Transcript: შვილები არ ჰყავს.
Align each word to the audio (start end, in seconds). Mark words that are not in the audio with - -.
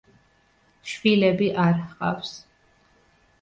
შვილები 0.91 1.51
არ 1.65 1.77
ჰყავს. 1.91 2.33